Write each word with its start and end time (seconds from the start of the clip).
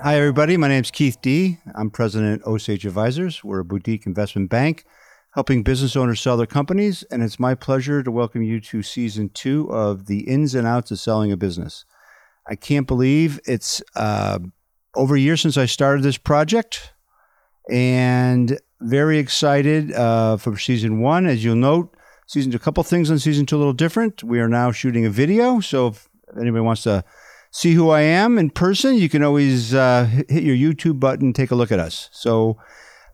Hi, 0.00 0.14
everybody. 0.16 0.56
My 0.56 0.68
name 0.68 0.84
is 0.84 0.92
Keith 0.92 1.20
Dee. 1.20 1.58
I'm 1.74 1.90
president 1.90 2.42
of 2.42 2.52
Osage 2.54 2.86
Advisors. 2.86 3.42
We're 3.42 3.58
a 3.58 3.64
boutique 3.64 4.06
investment 4.06 4.48
bank 4.48 4.84
helping 5.34 5.64
business 5.64 5.96
owners 5.96 6.20
sell 6.20 6.36
their 6.36 6.46
companies. 6.46 7.02
And 7.10 7.20
it's 7.20 7.40
my 7.40 7.56
pleasure 7.56 8.04
to 8.04 8.10
welcome 8.12 8.42
you 8.44 8.60
to 8.60 8.84
season 8.84 9.28
two 9.30 9.68
of 9.72 10.06
the 10.06 10.20
ins 10.20 10.54
and 10.54 10.68
outs 10.68 10.92
of 10.92 11.00
selling 11.00 11.32
a 11.32 11.36
business. 11.36 11.84
I 12.48 12.54
can't 12.54 12.86
believe 12.86 13.40
it's 13.44 13.82
uh, 13.96 14.38
over 14.94 15.16
a 15.16 15.20
year 15.20 15.36
since 15.36 15.56
I 15.56 15.66
started 15.66 16.04
this 16.04 16.16
project 16.16 16.92
and 17.68 18.56
very 18.80 19.18
excited 19.18 19.92
uh, 19.92 20.36
for 20.36 20.56
season 20.56 21.00
one. 21.00 21.26
As 21.26 21.44
you'll 21.44 21.56
note, 21.56 21.92
season 22.28 22.52
two, 22.52 22.56
a 22.56 22.60
couple 22.60 22.84
things 22.84 23.10
on 23.10 23.18
season 23.18 23.46
two 23.46 23.56
a 23.56 23.58
little 23.58 23.72
different. 23.72 24.22
We 24.22 24.38
are 24.38 24.48
now 24.48 24.70
shooting 24.70 25.04
a 25.06 25.10
video. 25.10 25.58
So 25.58 25.88
if 25.88 26.08
anybody 26.40 26.62
wants 26.62 26.84
to 26.84 27.02
see 27.50 27.74
who 27.74 27.90
I 27.90 28.00
am 28.00 28.38
in 28.38 28.50
person, 28.50 28.96
you 28.96 29.08
can 29.08 29.22
always 29.22 29.74
uh, 29.74 30.04
hit 30.28 30.42
your 30.42 30.56
YouTube 30.56 31.00
button, 31.00 31.32
take 31.32 31.50
a 31.50 31.54
look 31.54 31.72
at 31.72 31.78
us. 31.78 32.08
So, 32.12 32.58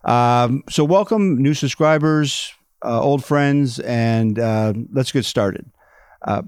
um, 0.03 0.63
so 0.69 0.83
welcome 0.83 1.41
new 1.41 1.53
subscribers, 1.53 2.53
uh, 2.83 3.01
old 3.01 3.23
friends, 3.23 3.79
and 3.79 4.37
uh, 4.37 4.73
let's 4.91 5.11
get 5.11 5.25
started. 5.25 5.69
Uh, 6.21 6.43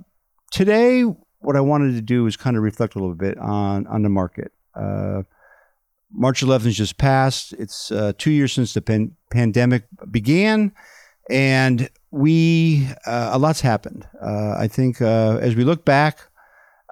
today, 0.51 1.03
what 1.39 1.55
I 1.55 1.61
wanted 1.61 1.93
to 1.93 2.01
do 2.01 2.25
is 2.27 2.35
kind 2.35 2.57
of 2.57 2.63
reflect 2.63 2.95
a 2.95 2.99
little 2.99 3.15
bit 3.15 3.37
on 3.37 3.87
on 3.87 4.03
the 4.03 4.09
market. 4.09 4.51
Uh, 4.75 5.23
March 6.11 6.41
11th 6.41 6.73
just 6.73 6.97
passed. 6.97 7.53
It's 7.53 7.91
uh, 7.91 8.13
two 8.17 8.31
years 8.31 8.53
since 8.53 8.73
the 8.73 8.81
pan- 8.81 9.15
pandemic 9.29 9.83
began, 10.09 10.71
and 11.29 11.89
we 12.11 12.87
a 13.05 13.37
lot's 13.37 13.61
happened. 13.61 14.07
I 14.21 14.67
think 14.67 15.01
as 15.01 15.55
we 15.55 15.63
look 15.63 15.85
back 15.85 16.29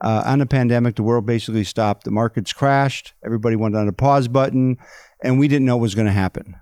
uh, 0.01 0.23
on 0.25 0.39
the 0.39 0.45
pandemic, 0.45 0.95
the 0.95 1.03
world 1.03 1.25
basically 1.25 1.63
stopped. 1.63 2.03
The 2.03 2.11
markets 2.11 2.53
crashed. 2.53 3.13
Everybody 3.25 3.55
went 3.55 3.75
on 3.75 3.87
a 3.87 3.93
pause 3.93 4.27
button, 4.27 4.77
and 5.23 5.39
we 5.39 5.47
didn't 5.47 5.65
know 5.65 5.77
what 5.77 5.83
was 5.83 5.95
going 5.95 6.07
to 6.07 6.13
happen. 6.13 6.55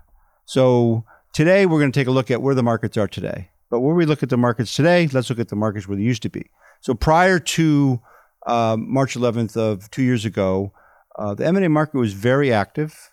So 0.44 1.04
today, 1.32 1.66
we're 1.66 1.80
going 1.80 1.92
to 1.92 1.98
take 1.98 2.06
a 2.06 2.12
look 2.12 2.30
at 2.30 2.42
where 2.42 2.54
the 2.54 2.62
markets 2.62 2.96
are 2.96 3.08
today. 3.08 3.50
But 3.70 3.80
where 3.80 3.94
we 3.94 4.06
look 4.06 4.22
at 4.22 4.28
the 4.28 4.36
markets 4.36 4.74
today, 4.74 5.08
let's 5.12 5.30
look 5.30 5.40
at 5.40 5.48
the 5.48 5.56
markets 5.56 5.88
where 5.88 5.96
they 5.96 6.04
used 6.04 6.22
to 6.22 6.28
be. 6.28 6.50
So 6.80 6.94
prior 6.94 7.40
to 7.40 8.00
uh, 8.46 8.76
March 8.78 9.16
11th 9.16 9.56
of 9.56 9.90
two 9.90 10.02
years 10.02 10.24
ago, 10.24 10.72
uh, 11.18 11.34
the 11.34 11.46
M&A 11.46 11.68
market 11.68 11.98
was 11.98 12.12
very 12.12 12.52
active. 12.52 13.10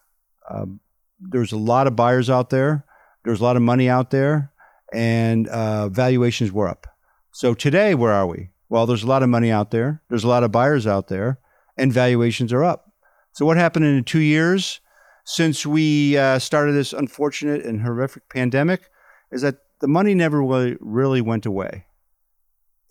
Um, 0.49 0.81
there 1.19 1.41
was 1.41 1.51
a 1.51 1.57
lot 1.57 1.87
of 1.87 1.95
buyers 1.95 2.29
out 2.29 2.49
there. 2.51 2.85
There 3.23 3.31
was 3.31 3.39
a 3.39 3.43
lot 3.43 3.55
of 3.55 3.61
money 3.61 3.89
out 3.89 4.11
there, 4.11 4.51
and 4.93 5.47
uh, 5.47 5.89
valuations 5.89 6.51
were 6.51 6.67
up. 6.67 6.85
So 7.31 7.53
today, 7.53 7.95
where 7.95 8.11
are 8.11 8.27
we? 8.27 8.50
Well, 8.71 8.85
there's 8.85 9.03
a 9.03 9.07
lot 9.07 9.21
of 9.21 9.27
money 9.27 9.51
out 9.51 9.71
there, 9.71 10.01
there's 10.07 10.23
a 10.23 10.29
lot 10.29 10.45
of 10.45 10.51
buyers 10.53 10.87
out 10.87 11.09
there, 11.09 11.39
and 11.77 11.91
valuations 11.91 12.53
are 12.53 12.63
up. 12.63 12.89
So, 13.33 13.45
what 13.45 13.57
happened 13.57 13.83
in 13.83 14.01
two 14.05 14.21
years 14.21 14.79
since 15.25 15.65
we 15.65 16.17
uh, 16.17 16.39
started 16.39 16.71
this 16.71 16.93
unfortunate 16.93 17.65
and 17.65 17.81
horrific 17.81 18.29
pandemic 18.29 18.89
is 19.29 19.41
that 19.41 19.57
the 19.81 19.89
money 19.89 20.15
never 20.15 20.41
really, 20.41 20.77
really 20.79 21.19
went 21.19 21.45
away. 21.45 21.83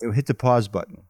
It 0.01 0.13
hit 0.13 0.27
the 0.27 0.35
pause 0.35 0.67
button. 0.67 1.05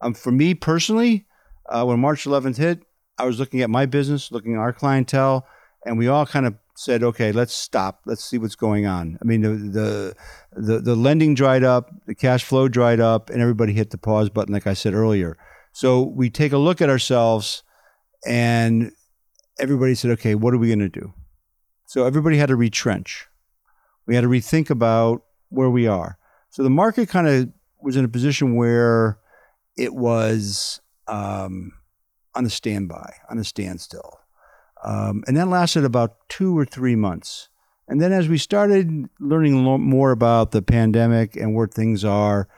Um, 0.00 0.14
for 0.14 0.32
me 0.32 0.54
personally, 0.54 1.26
uh, 1.68 1.84
when 1.84 2.00
March 2.00 2.24
11th 2.24 2.56
hit, 2.56 2.82
I 3.18 3.26
was 3.26 3.38
looking 3.38 3.60
at 3.60 3.68
my 3.68 3.84
business, 3.84 4.32
looking 4.32 4.54
at 4.54 4.60
our 4.60 4.72
clientele, 4.72 5.46
and 5.84 5.98
we 5.98 6.08
all 6.08 6.24
kind 6.24 6.46
of 6.46 6.54
said, 6.76 7.02
okay, 7.02 7.32
let's 7.32 7.54
stop. 7.54 8.00
Let's 8.04 8.24
see 8.24 8.38
what's 8.38 8.56
going 8.56 8.86
on. 8.86 9.18
I 9.22 9.24
mean, 9.24 9.42
the, 9.42 9.50
the, 9.50 10.14
the, 10.52 10.80
the 10.80 10.96
lending 10.96 11.34
dried 11.34 11.62
up, 11.62 11.90
the 12.06 12.14
cash 12.14 12.44
flow 12.44 12.68
dried 12.68 13.00
up, 13.00 13.30
and 13.30 13.40
everybody 13.40 13.72
hit 13.72 13.90
the 13.90 13.98
pause 13.98 14.28
button, 14.28 14.52
like 14.52 14.66
I 14.66 14.74
said 14.74 14.94
earlier. 14.94 15.36
So 15.72 16.02
we 16.02 16.30
take 16.30 16.52
a 16.52 16.58
look 16.58 16.80
at 16.82 16.90
ourselves 16.90 17.62
and 18.26 18.92
everybody 19.58 19.94
said, 19.94 20.10
okay, 20.12 20.34
what 20.34 20.54
are 20.54 20.58
we 20.58 20.68
going 20.68 20.78
to 20.80 20.88
do? 20.88 21.12
So 21.86 22.06
everybody 22.06 22.38
had 22.38 22.48
to 22.48 22.56
retrench. 22.56 23.26
We 24.06 24.14
had 24.14 24.22
to 24.22 24.28
rethink 24.28 24.70
about 24.70 25.22
where 25.48 25.70
we 25.70 25.86
are. 25.86 26.18
So 26.50 26.62
the 26.62 26.70
market 26.70 27.08
kind 27.08 27.28
of 27.28 27.48
was 27.80 27.96
in 27.96 28.04
a 28.04 28.08
position 28.08 28.56
where 28.56 29.18
it 29.76 29.94
was 29.94 30.80
um, 31.06 31.72
on 32.34 32.46
a 32.46 32.50
standby, 32.50 33.14
on 33.30 33.38
a 33.38 33.44
standstill. 33.44 34.20
Um, 34.84 35.24
and 35.26 35.36
that 35.36 35.48
lasted 35.48 35.84
about 35.84 36.16
two 36.28 36.56
or 36.56 36.64
three 36.64 36.96
months. 36.96 37.48
And 37.88 38.00
then 38.00 38.12
as 38.12 38.28
we 38.28 38.38
started 38.38 39.08
learning 39.20 39.54
more 39.54 40.10
about 40.10 40.52
the 40.52 40.62
pandemic 40.62 41.36
and 41.36 41.54
where 41.54 41.66
things 41.66 42.04
are, 42.04 42.48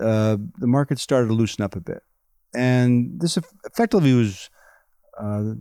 uh, 0.00 0.36
the 0.58 0.66
market 0.66 0.98
started 0.98 1.28
to 1.28 1.34
loosen 1.34 1.64
up 1.64 1.76
a 1.76 1.80
bit. 1.80 2.02
And 2.54 3.20
this 3.20 3.38
effectively 3.64 4.14
was 4.14 4.50
uh, 5.18 5.54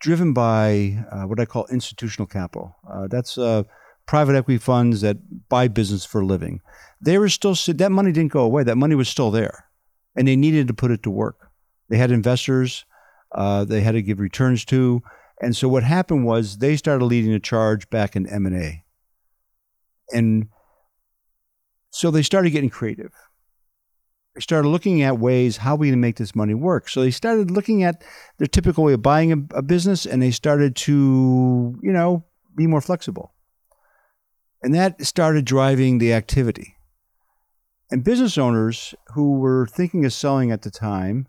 driven 0.00 0.32
by 0.32 1.04
uh, 1.10 1.22
what 1.22 1.40
I 1.40 1.46
call 1.46 1.66
institutional 1.66 2.26
capital. 2.26 2.76
Uh, 2.90 3.08
that's 3.08 3.38
uh, 3.38 3.62
private 4.06 4.36
equity 4.36 4.58
funds 4.58 5.00
that 5.00 5.16
buy 5.48 5.68
business 5.68 6.04
for 6.04 6.20
a 6.20 6.26
living. 6.26 6.60
They 7.00 7.18
were 7.18 7.28
still, 7.28 7.54
that 7.54 7.92
money 7.92 8.12
didn't 8.12 8.32
go 8.32 8.42
away. 8.42 8.64
That 8.64 8.76
money 8.76 8.94
was 8.94 9.08
still 9.08 9.30
there. 9.30 9.66
And 10.14 10.28
they 10.28 10.36
needed 10.36 10.68
to 10.68 10.74
put 10.74 10.90
it 10.90 11.02
to 11.04 11.10
work. 11.10 11.50
They 11.88 11.96
had 11.96 12.10
investors 12.10 12.84
uh, 13.32 13.64
they 13.64 13.80
had 13.80 13.92
to 13.92 14.02
give 14.02 14.20
returns 14.20 14.64
to. 14.66 15.02
And 15.40 15.56
so 15.56 15.68
what 15.68 15.84
happened 15.84 16.24
was 16.26 16.58
they 16.58 16.76
started 16.76 17.04
leading 17.04 17.32
a 17.32 17.40
charge 17.40 17.88
back 17.90 18.16
in 18.16 18.26
M&A. 18.26 18.84
And 20.12 20.48
so 21.90 22.10
they 22.10 22.22
started 22.22 22.50
getting 22.50 22.70
creative. 22.70 23.12
They 24.34 24.40
started 24.40 24.68
looking 24.68 25.02
at 25.02 25.18
ways 25.18 25.58
how 25.58 25.76
we 25.76 25.90
can 25.90 26.00
make 26.00 26.16
this 26.16 26.34
money 26.34 26.54
work. 26.54 26.88
So 26.88 27.00
they 27.00 27.10
started 27.10 27.50
looking 27.50 27.82
at 27.82 28.02
their 28.38 28.46
typical 28.46 28.84
way 28.84 28.92
of 28.94 29.02
buying 29.02 29.32
a, 29.32 29.58
a 29.58 29.62
business 29.62 30.06
and 30.06 30.22
they 30.22 30.30
started 30.30 30.76
to, 30.76 31.78
you 31.82 31.92
know, 31.92 32.24
be 32.56 32.66
more 32.66 32.80
flexible. 32.80 33.34
And 34.62 34.74
that 34.74 35.04
started 35.04 35.44
driving 35.44 35.98
the 35.98 36.12
activity. 36.12 36.76
And 37.90 38.04
business 38.04 38.36
owners 38.36 38.94
who 39.14 39.38
were 39.38 39.66
thinking 39.66 40.04
of 40.04 40.12
selling 40.12 40.50
at 40.50 40.62
the 40.62 40.70
time 40.70 41.28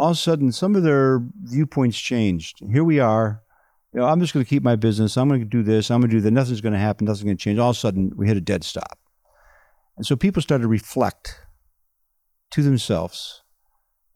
all 0.00 0.10
of 0.10 0.16
a 0.16 0.18
sudden 0.18 0.50
some 0.50 0.74
of 0.74 0.82
their 0.82 1.22
viewpoints 1.42 1.98
changed. 1.98 2.62
Here 2.72 2.82
we 2.82 3.00
are. 3.00 3.42
You 3.92 4.00
know, 4.00 4.06
I'm 4.06 4.20
just 4.20 4.32
going 4.32 4.44
to 4.44 4.48
keep 4.48 4.62
my 4.62 4.76
business. 4.76 5.16
I'm 5.16 5.28
going 5.28 5.40
to 5.40 5.46
do 5.46 5.62
this. 5.62 5.90
I'm 5.90 6.00
going 6.00 6.10
to 6.10 6.16
do 6.16 6.20
that. 6.22 6.30
Nothing's 6.30 6.62
going 6.62 6.72
to 6.72 6.78
happen. 6.78 7.04
Nothing's 7.04 7.24
going 7.24 7.36
to 7.36 7.42
change. 7.42 7.58
All 7.58 7.70
of 7.70 7.76
a 7.76 7.78
sudden, 7.78 8.12
we 8.16 8.26
hit 8.26 8.36
a 8.36 8.40
dead 8.40 8.64
stop. 8.64 8.98
And 9.96 10.06
so 10.06 10.16
people 10.16 10.40
started 10.40 10.62
to 10.62 10.68
reflect 10.68 11.40
to 12.52 12.62
themselves 12.62 13.42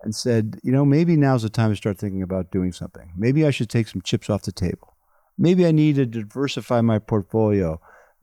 and 0.03 0.15
said, 0.15 0.59
you 0.63 0.73
know, 0.73 0.87
maybe 0.87 1.17
now's 1.17 1.43
the 1.43 1.51
time 1.51 1.71
to 1.71 1.77
start 1.77 1.99
thinking 1.99 2.23
about 2.23 2.51
doing 2.51 2.73
something. 2.73 3.13
Maybe 3.17 3.45
I 3.45 3.51
should 3.51 3.69
take 3.69 3.89
some 3.89 4.01
chips 4.01 4.31
off 4.31 4.43
the 4.43 4.53
table. 4.53 4.97
Maybe 5.37 5.67
I 5.67 5.73
need 5.73 5.97
to 5.97 6.07
diversify 6.07 6.81
my 6.81 6.99
portfolio 6.99 7.79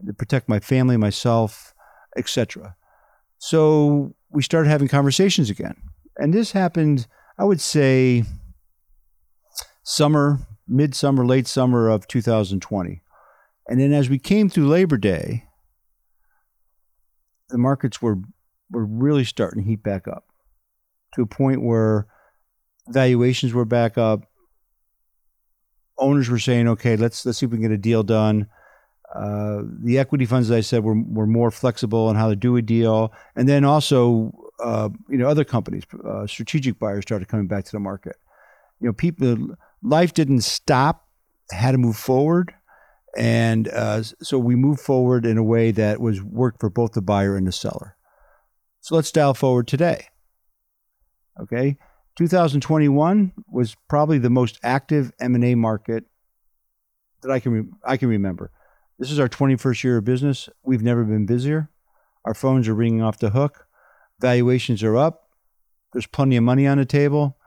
to 0.05 0.13
protect 0.13 0.49
my 0.49 0.59
family, 0.59 0.97
myself, 0.97 1.75
etc. 2.17 2.75
So 3.37 4.15
we 4.31 4.41
started 4.41 4.69
having 4.69 4.87
conversations 4.87 5.49
again. 5.49 5.75
And 6.17 6.33
this 6.33 6.53
happened 6.53 7.07
I 7.41 7.43
would 7.43 7.59
say 7.59 8.23
summer, 9.81 10.41
midsummer, 10.67 11.25
late 11.25 11.47
summer 11.47 11.89
of 11.89 12.07
2020. 12.07 13.01
And 13.67 13.79
then 13.79 13.93
as 13.93 14.11
we 14.11 14.19
came 14.19 14.47
through 14.47 14.67
Labor 14.67 14.97
Day, 14.97 15.45
the 17.49 17.57
markets 17.57 17.99
were 17.99 18.19
were 18.69 18.85
really 18.85 19.23
starting 19.23 19.63
to 19.63 19.67
heat 19.67 19.81
back 19.81 20.07
up 20.07 20.25
to 21.15 21.23
a 21.23 21.25
point 21.25 21.63
where 21.63 22.05
valuations 22.87 23.53
were 23.53 23.65
back 23.65 23.97
up. 23.97 24.21
Owners 25.97 26.29
were 26.29 26.37
saying, 26.37 26.67
"Okay, 26.67 26.95
let's 26.95 27.25
let's 27.25 27.39
see 27.39 27.47
if 27.47 27.51
we 27.51 27.57
can 27.57 27.63
get 27.63 27.71
a 27.71 27.77
deal 27.79 28.03
done." 28.03 28.49
Uh, 29.15 29.63
the 29.83 29.97
equity 29.97 30.27
funds, 30.27 30.51
as 30.51 30.57
I 30.57 30.61
said, 30.61 30.83
were 30.83 31.01
were 31.01 31.25
more 31.25 31.49
flexible 31.49 32.05
on 32.05 32.15
how 32.15 32.29
to 32.29 32.35
do 32.35 32.55
a 32.55 32.61
deal, 32.61 33.11
and 33.35 33.49
then 33.49 33.65
also 33.65 34.31
uh, 34.61 34.89
you 35.09 35.17
know 35.17 35.27
other 35.27 35.43
companies, 35.43 35.83
uh, 36.05 36.27
strategic 36.27 36.79
buyers 36.79 37.03
started 37.03 37.27
coming 37.27 37.47
back 37.47 37.65
to 37.65 37.71
the 37.71 37.79
market. 37.79 38.15
You 38.79 38.87
know, 38.87 38.93
people 38.93 39.55
life 39.81 40.13
didn't 40.13 40.41
stop, 40.41 41.07
had 41.51 41.71
to 41.71 41.77
move 41.77 41.97
forward, 41.97 42.53
and 43.17 43.67
uh, 43.67 44.03
so 44.03 44.37
we 44.37 44.55
moved 44.55 44.79
forward 44.79 45.25
in 45.25 45.37
a 45.37 45.43
way 45.43 45.71
that 45.71 45.99
was 45.99 46.21
worked 46.21 46.59
for 46.59 46.69
both 46.69 46.93
the 46.93 47.01
buyer 47.01 47.35
and 47.35 47.47
the 47.47 47.51
seller. 47.51 47.95
So 48.81 48.95
let's 48.95 49.11
dial 49.11 49.33
forward 49.33 49.67
today. 49.67 50.07
Okay, 51.39 51.77
2021 52.17 53.33
was 53.47 53.75
probably 53.87 54.17
the 54.17 54.29
most 54.29 54.59
active 54.63 55.11
M&A 55.19 55.55
market 55.55 56.05
that 57.21 57.31
I 57.31 57.39
can 57.39 57.51
re- 57.51 57.69
I 57.85 57.97
can 57.97 58.09
remember. 58.09 58.51
This 58.99 59.11
is 59.11 59.19
our 59.19 59.29
21st 59.29 59.83
year 59.83 59.97
of 59.97 60.05
business. 60.05 60.49
We've 60.63 60.83
never 60.83 61.03
been 61.03 61.25
busier. 61.25 61.69
Our 62.25 62.35
phones 62.35 62.67
are 62.67 62.75
ringing 62.75 63.01
off 63.01 63.17
the 63.17 63.31
hook 63.31 63.65
valuations 64.21 64.83
are 64.83 64.95
up. 64.95 65.29
There's 65.93 66.07
plenty 66.07 66.37
of 66.37 66.43
money 66.43 66.67
on 66.67 66.77
the 66.77 66.85
table. 66.85 67.37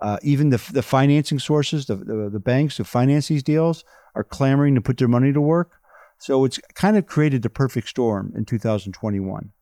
Uh, 0.00 0.18
even 0.22 0.50
the, 0.50 0.62
the 0.72 0.82
financing 0.82 1.38
sources, 1.38 1.86
the, 1.86 1.96
the, 1.96 2.28
the 2.30 2.40
banks 2.40 2.76
who 2.76 2.84
finance 2.84 3.28
these 3.28 3.42
deals, 3.42 3.84
are 4.14 4.24
clamoring 4.24 4.74
to 4.74 4.80
put 4.80 4.98
their 4.98 5.08
money 5.08 5.32
to 5.32 5.40
work. 5.40 5.72
So 6.18 6.44
it's 6.44 6.58
kind 6.74 6.96
of 6.96 7.06
created 7.06 7.42
the 7.42 7.50
perfect 7.50 7.88
storm 7.88 8.32
in 8.36 8.44
2021. 8.44 9.52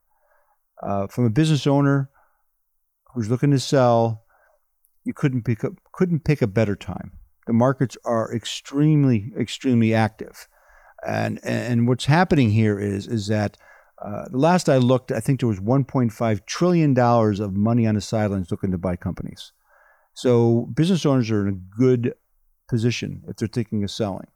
Uh, 0.81 1.07
from 1.07 1.25
a 1.25 1.29
business 1.29 1.65
owner 1.65 2.09
who's 3.13 3.29
looking 3.29 3.51
to 3.51 3.59
sell, 3.59 4.23
you 5.03 5.13
couldn't 5.13 5.43
pick 5.43 5.63
a, 5.63 5.71
couldn't 5.91 6.23
pick 6.23 6.41
a 6.41 6.47
better 6.47 6.75
time. 6.75 7.11
The 7.47 7.53
markets 7.53 7.97
are 8.05 8.33
extremely, 8.33 9.31
extremely 9.37 9.93
active. 9.93 10.47
And, 11.05 11.39
and 11.43 11.87
what's 11.87 12.05
happening 12.05 12.51
here 12.51 12.79
is, 12.79 13.07
is 13.07 13.27
that 13.27 13.57
uh, 14.03 14.25
the 14.29 14.37
last 14.37 14.67
I 14.67 14.77
looked, 14.77 15.11
I 15.11 15.19
think 15.21 15.39
there 15.39 15.47
was 15.47 15.59
$1.5 15.59 16.45
trillion 16.45 16.99
of 16.99 17.53
money 17.53 17.87
on 17.87 17.95
the 17.95 18.01
sidelines 18.01 18.51
looking 18.51 18.71
to 18.71 18.77
buy 18.77 18.97
companies. 18.97 19.53
So 20.13 20.69
business 20.73 21.05
owners 21.05 21.31
are 21.31 21.47
in 21.47 21.53
a 21.53 21.77
good 21.77 22.13
position 22.67 23.23
if 23.27 23.37
they're 23.37 23.47
thinking 23.47 23.83
of 23.83 23.91
selling. 23.91 24.27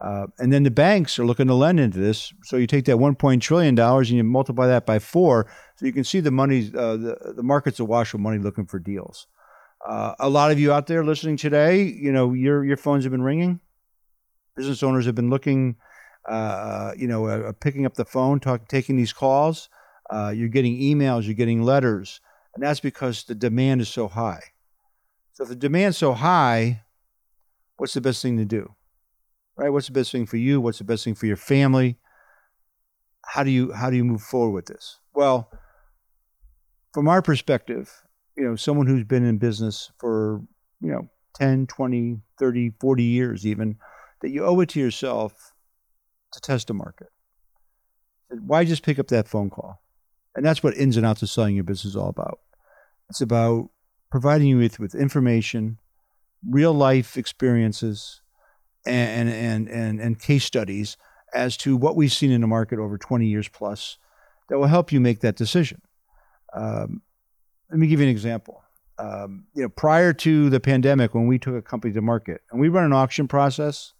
Uh, 0.00 0.26
and 0.38 0.52
then 0.52 0.62
the 0.62 0.70
banks 0.70 1.18
are 1.18 1.26
looking 1.26 1.46
to 1.46 1.54
lend 1.54 1.78
into 1.78 1.98
this. 1.98 2.32
So 2.44 2.56
you 2.56 2.66
take 2.66 2.86
that 2.86 2.98
one 2.98 3.14
point 3.14 3.42
trillion 3.42 3.74
dollars 3.74 4.08
and 4.08 4.16
you 4.16 4.24
multiply 4.24 4.66
that 4.66 4.86
by 4.86 4.98
four, 4.98 5.46
so 5.76 5.86
you 5.86 5.92
can 5.92 6.04
see 6.04 6.20
the 6.20 6.30
money, 6.30 6.70
uh, 6.74 6.96
the 6.96 7.34
the 7.36 7.42
market's 7.42 7.78
awash 7.78 8.12
with 8.12 8.22
money 8.22 8.38
looking 8.38 8.66
for 8.66 8.78
deals. 8.78 9.26
Uh, 9.86 10.14
a 10.18 10.28
lot 10.28 10.50
of 10.50 10.58
you 10.58 10.72
out 10.72 10.86
there 10.86 11.04
listening 11.04 11.36
today, 11.36 11.82
you 11.82 12.10
know, 12.10 12.32
your 12.32 12.64
your 12.64 12.76
phones 12.76 13.04
have 13.04 13.12
been 13.12 13.22
ringing. 13.22 13.60
Business 14.56 14.82
owners 14.82 15.06
have 15.06 15.14
been 15.14 15.30
looking, 15.30 15.76
uh, 16.28 16.92
you 16.96 17.06
know, 17.06 17.26
uh, 17.26 17.52
picking 17.52 17.86
up 17.86 17.94
the 17.94 18.04
phone, 18.04 18.40
talk, 18.40 18.68
taking 18.68 18.96
these 18.96 19.12
calls. 19.12 19.68
Uh, 20.10 20.32
you're 20.34 20.48
getting 20.48 20.78
emails, 20.78 21.24
you're 21.24 21.34
getting 21.34 21.62
letters, 21.62 22.20
and 22.54 22.62
that's 22.62 22.80
because 22.80 23.24
the 23.24 23.34
demand 23.34 23.80
is 23.80 23.88
so 23.88 24.08
high. 24.08 24.42
So 25.32 25.44
if 25.44 25.48
the 25.48 25.56
demand's 25.56 25.96
so 25.96 26.12
high, 26.12 26.82
what's 27.76 27.94
the 27.94 28.00
best 28.02 28.20
thing 28.20 28.36
to 28.36 28.44
do? 28.44 28.74
right? 29.56 29.70
What's 29.70 29.86
the 29.86 29.92
best 29.92 30.12
thing 30.12 30.26
for 30.26 30.36
you? 30.36 30.60
What's 30.60 30.78
the 30.78 30.84
best 30.84 31.04
thing 31.04 31.14
for 31.14 31.26
your 31.26 31.36
family? 31.36 31.98
How 33.24 33.42
do 33.42 33.50
you 33.50 33.72
how 33.72 33.90
do 33.90 33.96
you 33.96 34.04
move 34.04 34.22
forward 34.22 34.52
with 34.52 34.66
this? 34.66 34.98
Well, 35.14 35.50
from 36.92 37.08
our 37.08 37.22
perspective, 37.22 38.02
you 38.36 38.44
know, 38.44 38.56
someone 38.56 38.86
who's 38.86 39.04
been 39.04 39.24
in 39.24 39.38
business 39.38 39.90
for, 39.98 40.42
you 40.80 40.90
know, 40.90 41.08
10, 41.36 41.66
20, 41.66 42.18
30, 42.38 42.72
40 42.80 43.02
years 43.02 43.46
even, 43.46 43.76
that 44.20 44.30
you 44.30 44.44
owe 44.44 44.60
it 44.60 44.68
to 44.70 44.80
yourself 44.80 45.51
to 46.32 46.40
test 46.40 46.68
the 46.68 46.74
market. 46.74 47.08
Why 48.28 48.64
just 48.64 48.82
pick 48.82 48.98
up 48.98 49.08
that 49.08 49.28
phone 49.28 49.50
call? 49.50 49.82
And 50.34 50.44
that's 50.44 50.62
what 50.62 50.76
ins 50.76 50.96
and 50.96 51.04
outs 51.04 51.22
of 51.22 51.28
selling 51.28 51.54
your 51.54 51.64
business 51.64 51.92
is 51.92 51.96
all 51.96 52.08
about. 52.08 52.40
It's 53.10 53.20
about 53.20 53.68
providing 54.10 54.48
you 54.48 54.58
with, 54.58 54.78
with 54.78 54.94
information, 54.94 55.78
real 56.48 56.72
life 56.72 57.16
experiences, 57.16 58.22
and, 58.86 59.28
and, 59.28 59.68
and, 59.68 60.00
and 60.00 60.20
case 60.20 60.44
studies 60.44 60.96
as 61.34 61.56
to 61.58 61.76
what 61.76 61.96
we've 61.96 62.12
seen 62.12 62.30
in 62.30 62.40
the 62.40 62.46
market 62.46 62.78
over 62.78 62.98
20 62.98 63.26
years 63.26 63.48
plus 63.48 63.98
that 64.48 64.58
will 64.58 64.66
help 64.66 64.92
you 64.92 65.00
make 65.00 65.20
that 65.20 65.36
decision. 65.36 65.80
Um, 66.54 67.02
let 67.70 67.78
me 67.78 67.86
give 67.86 68.00
you 68.00 68.06
an 68.06 68.10
example. 68.10 68.62
Um, 68.98 69.46
you 69.54 69.62
know, 69.62 69.68
prior 69.70 70.12
to 70.12 70.50
the 70.50 70.60
pandemic, 70.60 71.14
when 71.14 71.26
we 71.26 71.38
took 71.38 71.54
a 71.54 71.62
company 71.62 71.94
to 71.94 72.02
market, 72.02 72.42
and 72.50 72.60
we 72.60 72.68
run 72.68 72.84
an 72.84 72.92
auction 72.92 73.26
process. 73.26 73.94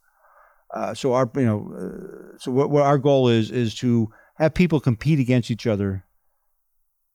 Uh, 0.73 0.95
so 0.95 1.13
our, 1.13 1.31
you 1.37 1.45
know, 1.45 1.73
uh, 1.77 2.39
so 2.39 2.51
what, 2.51 2.71
what 2.71 2.83
our 2.83 2.99
goal 2.99 3.29
is 3.29 3.51
is 3.51 3.75
to 3.75 4.11
have 4.37 4.55
people 4.55 4.81
compete 4.81 5.21
against 5.21 5.51
each 5.51 5.67
other 5.67 6.05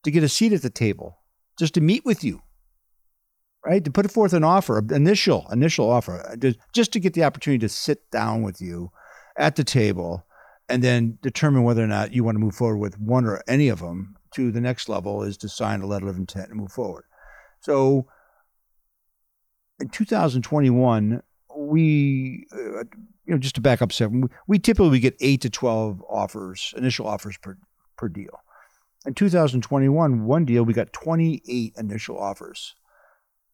to 0.04 0.12
get 0.12 0.24
a 0.24 0.30
seat 0.30 0.54
at 0.54 0.62
the 0.62 0.69
table, 0.69 1.18
just 1.57 1.74
to 1.74 1.81
meet 1.81 2.06
with 2.06 2.24
you, 2.24 2.42
right? 3.65 3.83
To 3.83 3.92
put 3.92 4.09
forth 4.12 4.33
an 4.33 4.44
offer, 4.44 4.83
initial 4.92 5.48
initial 5.51 5.89
offer, 5.89 6.25
uh, 6.31 6.51
just 6.74 6.94
to 6.94 7.00
get 7.00 7.13
the 7.13 7.24
opportunity 7.24 7.59
to 7.59 7.69
sit 7.69 8.09
down 8.12 8.44
with 8.44 8.62
you 8.62 8.92
at 9.38 9.56
the 9.56 9.63
table, 9.63 10.25
and 10.69 10.83
then 10.83 11.18
determine 11.21 11.63
whether 11.63 11.83
or 11.83 11.88
not 11.88 12.13
you 12.13 12.24
want 12.24 12.36
to 12.36 12.39
move 12.39 12.56
forward 12.56 12.77
with 12.77 13.00
one 13.00 13.25
or 13.25 13.42
any 13.48 13.69
of 13.69 13.80
them. 13.80 14.15
To 14.36 14.51
the 14.51 14.62
next 14.62 14.88
level 14.89 15.24
is 15.24 15.38
to 15.38 15.50
sign 15.50 15.81
a 15.81 15.88
letter 15.88 16.10
of 16.10 16.18
intent 16.18 16.50
and 16.50 16.60
move 16.60 16.71
forward. 16.71 17.06
So, 17.62 18.07
in 19.80 19.89
2021, 19.89 21.24
we, 21.57 22.45
uh, 22.54 22.83
you 23.25 23.33
know, 23.33 23.38
just 23.38 23.56
to 23.56 23.62
back 23.62 23.81
up 23.81 23.92
seven, 23.92 24.30
we 24.48 24.59
typically 24.59 25.00
get 25.00 25.15
eight 25.19 25.42
to 25.42 25.50
12 25.50 26.04
offers, 26.09 26.74
initial 26.77 27.07
offers 27.07 27.38
per 27.38 27.57
per 27.98 28.07
deal. 28.07 28.42
In 29.06 29.13
2021, 29.13 30.25
one 30.25 30.45
deal 30.45 30.63
we 30.63 30.74
got 30.74 30.94
28 30.94 31.74
initial 31.77 32.19
offers 32.19 32.75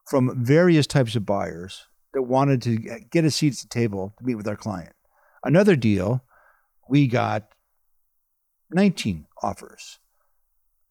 from 0.06 0.44
various 0.44 0.86
types 0.86 1.16
of 1.16 1.26
buyers 1.26 1.88
that 2.14 2.24
wanted 2.24 2.62
to 2.64 2.78
get 3.10 3.24
a 3.24 3.32
seat 3.32 3.54
at 3.54 3.60
the 3.60 3.68
table 3.68 4.14
to 4.18 4.26
meet 4.26 4.36
with 4.36 4.48
our 4.48 4.56
client. 4.56 4.94
Another 5.44 5.76
deal, 5.76 6.24
we 6.90 7.08
got 7.08 7.48
19 8.72 9.28
offers 9.42 10.00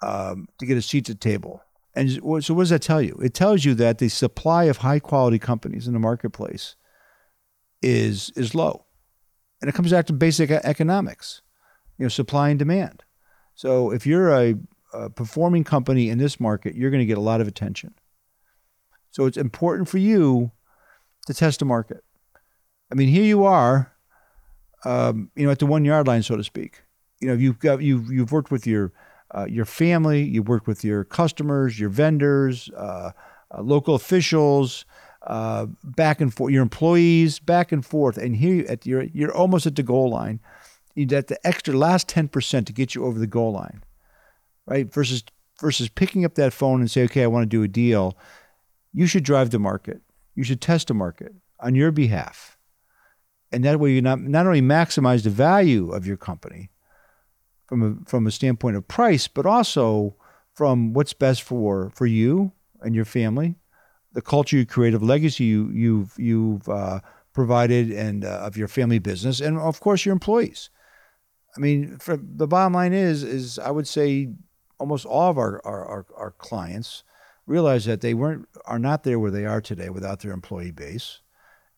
um, 0.00 0.48
to 0.58 0.66
get 0.66 0.78
a 0.78 0.82
seat 0.82 1.10
at 1.10 1.20
the 1.20 1.30
table. 1.30 1.62
And 1.94 2.10
so, 2.10 2.54
what 2.54 2.62
does 2.62 2.70
that 2.70 2.80
tell 2.80 3.02
you? 3.02 3.18
It 3.22 3.34
tells 3.34 3.66
you 3.66 3.74
that 3.74 3.98
the 3.98 4.08
supply 4.08 4.64
of 4.64 4.78
high 4.78 4.98
quality 4.98 5.38
companies 5.38 5.86
in 5.86 5.92
the 5.92 5.98
marketplace 5.98 6.74
is 7.82 8.30
is 8.36 8.54
low, 8.54 8.84
and 9.60 9.68
it 9.68 9.74
comes 9.74 9.90
back 9.90 10.06
to 10.06 10.12
basic 10.12 10.50
economics, 10.50 11.42
you 11.98 12.04
know, 12.04 12.08
supply 12.08 12.50
and 12.50 12.58
demand. 12.58 13.02
So 13.54 13.90
if 13.90 14.06
you're 14.06 14.30
a, 14.30 14.54
a 14.94 15.10
performing 15.10 15.64
company 15.64 16.08
in 16.08 16.18
this 16.18 16.40
market, 16.40 16.74
you're 16.74 16.90
going 16.90 17.00
to 17.00 17.06
get 17.06 17.18
a 17.18 17.22
lot 17.22 17.40
of 17.40 17.48
attention. 17.48 17.94
So 19.10 19.26
it's 19.26 19.36
important 19.36 19.88
for 19.88 19.98
you 19.98 20.52
to 21.26 21.34
test 21.34 21.58
the 21.58 21.64
market. 21.64 22.02
I 22.90 22.94
mean, 22.94 23.08
here 23.08 23.24
you 23.24 23.44
are, 23.44 23.92
um, 24.84 25.30
you 25.36 25.44
know, 25.44 25.52
at 25.52 25.58
the 25.58 25.66
one 25.66 25.84
yard 25.84 26.06
line, 26.06 26.22
so 26.22 26.36
to 26.36 26.44
speak. 26.44 26.82
You 27.20 27.28
know, 27.28 27.34
you've 27.34 27.58
got 27.58 27.82
you've 27.82 28.10
you've 28.10 28.32
worked 28.32 28.50
with 28.50 28.66
your 28.66 28.92
uh, 29.34 29.46
your 29.48 29.64
family, 29.64 30.22
you've 30.22 30.48
worked 30.48 30.66
with 30.66 30.84
your 30.84 31.04
customers, 31.04 31.78
your 31.78 31.88
vendors, 31.88 32.70
uh, 32.76 33.12
uh, 33.50 33.62
local 33.62 33.94
officials, 33.94 34.84
uh, 35.26 35.66
back 35.84 36.20
and 36.20 36.32
forth, 36.32 36.52
your 36.52 36.62
employees, 36.62 37.38
back 37.38 37.72
and 37.72 37.84
forth, 37.84 38.16
and 38.16 38.36
here 38.36 38.64
at 38.68 38.86
you're 38.86 39.04
you're 39.04 39.34
almost 39.34 39.66
at 39.66 39.76
the 39.76 39.82
goal 39.82 40.10
line. 40.10 40.40
You 40.94 41.06
get 41.06 41.28
the 41.28 41.46
extra 41.46 41.74
last 41.74 42.08
ten 42.08 42.28
percent 42.28 42.66
to 42.66 42.72
get 42.72 42.94
you 42.94 43.04
over 43.04 43.18
the 43.18 43.26
goal 43.26 43.52
line, 43.52 43.82
right? 44.66 44.92
Versus 44.92 45.24
versus 45.60 45.88
picking 45.88 46.24
up 46.24 46.34
that 46.34 46.52
phone 46.52 46.80
and 46.80 46.90
say, 46.90 47.04
okay, 47.04 47.22
I 47.22 47.28
want 47.28 47.44
to 47.44 47.46
do 47.46 47.62
a 47.62 47.68
deal 47.68 48.16
you 48.92 49.06
should 49.06 49.24
drive 49.24 49.50
the 49.50 49.58
market. 49.58 50.02
You 50.34 50.44
should 50.44 50.60
test 50.60 50.88
the 50.88 50.94
market 50.94 51.34
on 51.60 51.74
your 51.74 51.90
behalf. 51.90 52.58
And 53.50 53.64
that 53.64 53.80
way 53.80 53.92
you 53.92 54.02
not, 54.02 54.20
not 54.20 54.46
only 54.46 54.62
maximize 54.62 55.24
the 55.24 55.30
value 55.30 55.90
of 55.90 56.06
your 56.06 56.16
company 56.16 56.70
from 57.66 57.82
a, 57.82 58.08
from 58.08 58.26
a 58.26 58.30
standpoint 58.30 58.76
of 58.76 58.88
price, 58.88 59.28
but 59.28 59.46
also 59.46 60.16
from 60.54 60.92
what's 60.92 61.12
best 61.12 61.42
for, 61.42 61.90
for 61.90 62.06
you 62.06 62.52
and 62.80 62.94
your 62.94 63.04
family, 63.04 63.56
the 64.12 64.22
culture 64.22 64.56
you 64.56 64.66
create, 64.66 64.94
of 64.94 65.02
legacy 65.02 65.44
you, 65.44 65.70
you've, 65.70 66.14
you've 66.18 66.68
uh, 66.68 67.00
provided 67.32 67.90
and 67.90 68.24
uh, 68.24 68.40
of 68.42 68.56
your 68.56 68.68
family 68.68 68.98
business, 68.98 69.40
and 69.40 69.58
of 69.58 69.80
course 69.80 70.04
your 70.04 70.12
employees. 70.12 70.70
I 71.56 71.60
mean, 71.60 71.98
the 72.06 72.46
bottom 72.46 72.72
line 72.72 72.92
is, 72.92 73.22
is 73.22 73.58
I 73.58 73.70
would 73.70 73.88
say 73.88 74.28
almost 74.78 75.06
all 75.06 75.30
of 75.30 75.38
our, 75.38 75.60
our, 75.64 75.84
our, 75.84 76.06
our 76.16 76.30
clients 76.32 77.04
realize 77.46 77.84
that 77.84 78.00
they 78.00 78.14
weren't 78.14 78.48
are 78.64 78.78
not 78.78 79.02
there 79.02 79.18
where 79.18 79.30
they 79.30 79.44
are 79.44 79.60
today 79.60 79.90
without 79.90 80.20
their 80.20 80.32
employee 80.32 80.70
base, 80.70 81.20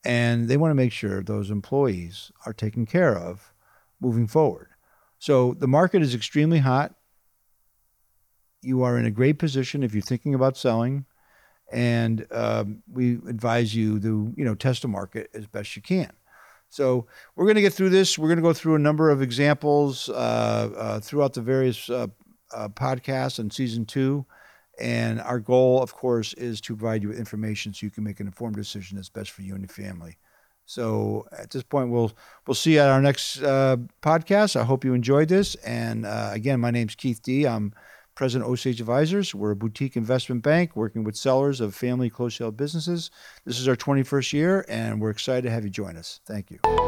and 0.04 0.49
they 0.49 0.56
want 0.56 0.70
to 0.70 0.76
make 0.76 0.92
sure 0.92 1.23
those 1.23 1.50
employees 1.50 2.30
are 2.47 2.52
taken 2.52 2.87
care 2.87 3.16
of 3.16 3.52
moving 4.00 4.26
forward. 4.26 4.68
So 5.18 5.54
the 5.54 5.68
market 5.68 6.02
is 6.02 6.14
extremely 6.14 6.58
hot. 6.58 6.94
You 8.61 8.82
are 8.82 8.99
in 8.99 9.06
a 9.06 9.11
great 9.11 9.38
position 9.38 9.82
if 9.82 9.94
you're 9.94 10.02
thinking 10.02 10.35
about 10.35 10.56
selling, 10.56 11.06
and 11.73 12.26
um, 12.30 12.83
we 12.92 13.14
advise 13.28 13.75
you 13.75 14.00
to 14.00 14.33
you 14.37 14.44
know 14.44 14.54
test 14.54 14.83
the 14.83 14.88
market 14.88 15.30
as 15.35 15.47
best 15.47 15.76
you 15.76 15.83
can. 15.83 16.12
So 16.68 17.06
we're 17.37 17.44
going 17.44 17.54
to 17.54 17.62
get 17.62 17.73
through 17.73 17.90
this. 17.90 18.18
We're 18.18 18.28
going 18.28 18.38
to 18.38 18.42
go 18.42 18.52
through 18.52 18.75
a 18.75 18.80
number 18.80 19.11
of 19.11 19.23
examples 19.23 20.09
uh, 20.09 20.12
uh, 20.76 21.00
throughout 21.00 21.35
the 21.35 21.40
various 21.40 21.88
uh, 21.88 22.09
uh 22.52 22.68
podcasts 22.68 23.38
in 23.38 23.50
season 23.50 23.87
two. 23.87 24.26
And 24.80 25.21
our 25.21 25.38
goal, 25.38 25.80
of 25.80 25.94
course, 25.94 26.33
is 26.35 26.61
to 26.62 26.75
provide 26.75 27.02
you 27.02 27.11
with 27.11 27.18
information 27.18 27.73
so 27.73 27.87
you 27.87 27.90
can 27.90 28.02
make 28.02 28.18
an 28.18 28.26
informed 28.26 28.56
decision 28.56 28.97
that's 28.97 29.09
best 29.09 29.30
for 29.30 29.42
you 29.42 29.54
and 29.54 29.62
your 29.62 29.68
family. 29.68 30.18
So 30.66 31.26
at 31.38 31.50
this 31.50 31.62
point, 31.62 31.90
we'll 31.90 32.12
we'll 32.47 32.54
see 32.54 32.75
you 32.75 32.80
at 32.80 32.88
our 32.88 33.02
next 33.02 33.42
uh, 33.42 33.76
podcast. 34.02 34.56
I 34.56 34.64
hope 34.64 34.85
you 34.85 34.94
enjoyed 34.94 35.28
this. 35.28 35.54
And 35.56 36.06
uh, 36.06 36.30
again, 36.33 36.61
my 36.61 36.71
name's 36.71 36.94
Keith 36.94 37.23
Dee. 37.23 37.47
I'm 37.47 37.73
president 38.14 38.49
Osage 38.50 38.80
Advisors. 38.80 39.35
We're 39.35 39.52
a 39.52 39.56
boutique 39.56 39.97
investment 39.97 40.42
bank 40.42 40.76
working 40.76 41.04
with 41.04 41.16
sellers 41.16 41.61
of 41.61 41.75
family 41.75 42.11
close 42.11 42.37
sale 42.37 42.50
businesses. 42.50 43.11
This 43.44 43.59
is 43.59 43.68
our 43.68 43.76
21st 43.76 44.33
year, 44.33 44.64
and 44.68 45.00
we're 45.00 45.11
excited 45.11 45.42
to 45.42 45.50
have 45.50 45.64
you 45.64 45.71
join 45.71 45.97
us. 45.97 46.21
Thank 46.26 46.50
you. 46.50 46.83